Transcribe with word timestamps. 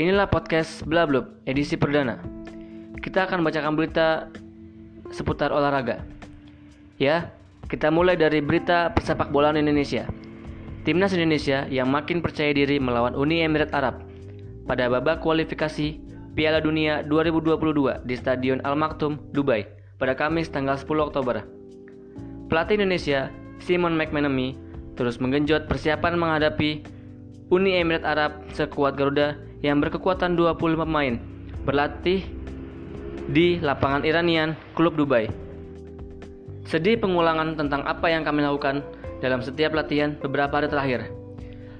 Inilah 0.00 0.32
podcast 0.32 0.80
Blablub 0.88 1.44
edisi 1.44 1.76
perdana. 1.76 2.24
Kita 3.04 3.28
akan 3.28 3.44
bacakan 3.44 3.76
berita 3.76 4.32
seputar 5.12 5.52
olahraga. 5.52 6.00
Ya, 6.96 7.36
kita 7.68 7.92
mulai 7.92 8.16
dari 8.16 8.40
berita 8.40 8.96
persepak 8.96 9.28
bolaan 9.28 9.60
Indonesia. 9.60 10.08
Timnas 10.88 11.12
Indonesia 11.12 11.68
yang 11.68 11.92
makin 11.92 12.24
percaya 12.24 12.48
diri 12.56 12.80
melawan 12.80 13.12
Uni 13.12 13.44
Emirat 13.44 13.76
Arab 13.76 14.00
pada 14.64 14.88
babak 14.88 15.20
kualifikasi 15.20 16.00
Piala 16.32 16.64
Dunia 16.64 17.04
2022 17.04 18.00
di 18.08 18.16
Stadion 18.16 18.64
Al 18.64 18.80
Maktoum, 18.80 19.20
Dubai 19.36 19.68
pada 20.00 20.16
Kamis 20.16 20.48
tanggal 20.48 20.80
10 20.80 21.12
Oktober. 21.12 21.44
Pelatih 22.48 22.80
Indonesia, 22.80 23.28
Simon 23.60 24.00
McManamy, 24.00 24.56
terus 24.96 25.20
menggenjot 25.20 25.68
persiapan 25.68 26.16
menghadapi 26.16 26.88
Uni 27.52 27.76
Emirat 27.76 28.08
Arab 28.08 28.48
sekuat 28.56 28.96
Garuda 28.96 29.49
yang 29.60 29.80
berkekuatan 29.80 30.36
25 30.36 30.84
pemain 30.84 31.20
berlatih 31.64 32.24
di 33.28 33.60
lapangan 33.60 34.02
Iranian 34.08 34.56
Klub 34.72 34.96
Dubai. 34.96 35.28
Sedih 36.64 36.96
pengulangan 36.96 37.58
tentang 37.58 37.84
apa 37.84 38.08
yang 38.08 38.24
kami 38.24 38.40
lakukan 38.40 38.80
dalam 39.20 39.44
setiap 39.44 39.76
latihan 39.76 40.16
beberapa 40.18 40.60
hari 40.60 40.68
terakhir. 40.72 41.00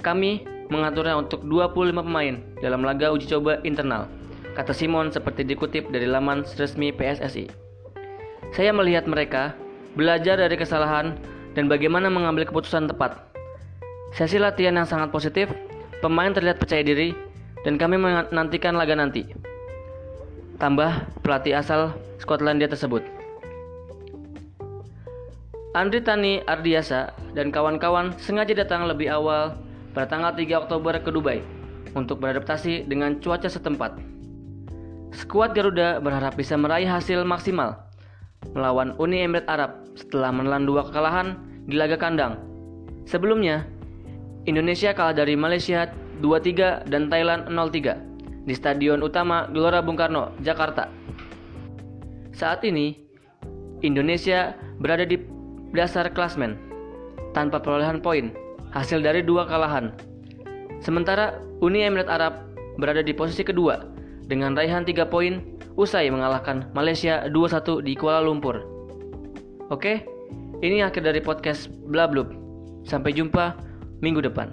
Kami 0.00 0.46
mengaturnya 0.70 1.18
untuk 1.18 1.42
25 1.44 2.04
pemain 2.04 2.40
dalam 2.62 2.86
laga 2.86 3.10
uji 3.10 3.26
coba 3.28 3.60
internal, 3.66 4.06
kata 4.54 4.72
Simon 4.72 5.10
seperti 5.10 5.42
dikutip 5.44 5.90
dari 5.90 6.06
laman 6.06 6.46
resmi 6.56 6.94
PSSI. 6.94 7.50
Saya 8.54 8.70
melihat 8.70 9.10
mereka 9.10 9.56
belajar 9.98 10.38
dari 10.38 10.54
kesalahan 10.54 11.18
dan 11.58 11.66
bagaimana 11.66 12.06
mengambil 12.06 12.46
keputusan 12.46 12.86
tepat. 12.86 13.18
Sesi 14.14 14.38
latihan 14.38 14.78
yang 14.78 14.86
sangat 14.86 15.10
positif, 15.10 15.50
pemain 15.98 16.30
terlihat 16.30 16.62
percaya 16.62 16.86
diri, 16.86 17.16
dan 17.64 17.80
kami 17.80 17.96
menantikan 17.96 18.76
laga 18.76 18.94
nanti. 18.94 19.24
Tambah 20.60 21.10
pelatih 21.24 21.58
asal 21.58 21.96
Skotlandia 22.22 22.70
tersebut. 22.70 23.02
Andri 25.74 25.98
Tani 25.98 26.38
Ardiasa 26.46 27.10
dan 27.34 27.50
kawan-kawan 27.50 28.14
sengaja 28.22 28.54
datang 28.54 28.86
lebih 28.86 29.10
awal 29.10 29.58
pada 29.90 30.06
tanggal 30.06 30.30
3 30.30 30.62
Oktober 30.68 30.94
ke 31.02 31.10
Dubai 31.10 31.42
untuk 31.98 32.22
beradaptasi 32.22 32.86
dengan 32.86 33.18
cuaca 33.18 33.50
setempat. 33.50 33.98
Skuad 35.10 35.50
Garuda 35.50 35.98
berharap 35.98 36.38
bisa 36.38 36.54
meraih 36.54 36.86
hasil 36.86 37.26
maksimal 37.26 37.82
melawan 38.52 38.94
Uni 39.00 39.24
Emirat 39.24 39.48
Arab 39.50 39.70
setelah 39.96 40.30
menelan 40.30 40.68
dua 40.68 40.86
kekalahan 40.86 41.38
di 41.66 41.74
laga 41.74 41.96
kandang. 41.96 42.38
Sebelumnya, 43.08 43.64
Indonesia 44.44 44.92
kalah 44.92 45.16
dari 45.16 45.34
Malaysia 45.34 45.88
2-3 46.22 46.90
dan 46.90 47.08
Thailand 47.08 47.48
0-3 47.50 48.44
di 48.44 48.54
Stadion 48.54 49.00
Utama 49.00 49.48
Gelora 49.50 49.80
Bung 49.80 49.96
Karno, 49.96 50.34
Jakarta. 50.44 50.92
Saat 52.34 52.66
ini, 52.66 52.98
Indonesia 53.80 54.52
berada 54.82 55.06
di 55.08 55.16
dasar 55.72 56.10
klasmen 56.12 56.58
tanpa 57.34 57.58
perolehan 57.58 57.98
poin 57.98 58.30
hasil 58.74 59.00
dari 59.00 59.22
dua 59.22 59.46
kalahan. 59.46 59.94
Sementara 60.82 61.40
Uni 61.64 61.86
Emirat 61.86 62.10
Arab 62.10 62.34
berada 62.76 63.00
di 63.00 63.14
posisi 63.14 63.46
kedua 63.46 63.86
dengan 64.26 64.52
raihan 64.58 64.84
3 64.84 65.08
poin 65.08 65.40
usai 65.78 66.10
mengalahkan 66.10 66.68
Malaysia 66.72 67.26
2-1 67.30 67.86
di 67.86 67.92
Kuala 67.96 68.20
Lumpur. 68.24 68.62
Oke, 69.72 70.04
ini 70.60 70.84
akhir 70.84 71.02
dari 71.06 71.20
podcast 71.24 71.70
Blablub. 71.88 72.30
Sampai 72.84 73.16
jumpa 73.16 73.56
minggu 74.04 74.20
depan. 74.20 74.52